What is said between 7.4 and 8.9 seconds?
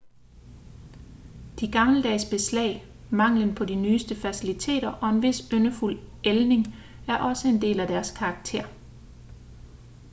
en del af deres karakter